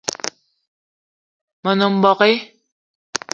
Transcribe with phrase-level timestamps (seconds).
[1.63, 2.29] Me nem mbogue